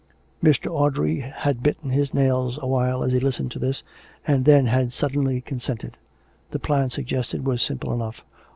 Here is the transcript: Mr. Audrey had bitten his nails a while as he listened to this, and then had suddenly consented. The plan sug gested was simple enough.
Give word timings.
Mr. 0.41 0.71
Audrey 0.71 1.19
had 1.19 1.61
bitten 1.61 1.91
his 1.91 2.11
nails 2.11 2.57
a 2.59 2.65
while 2.65 3.03
as 3.03 3.11
he 3.11 3.19
listened 3.19 3.51
to 3.51 3.59
this, 3.59 3.83
and 4.25 4.45
then 4.45 4.65
had 4.65 4.93
suddenly 4.93 5.41
consented. 5.41 5.95
The 6.49 6.57
plan 6.57 6.89
sug 6.89 7.05
gested 7.05 7.43
was 7.43 7.61
simple 7.61 7.93
enough. 7.93 8.23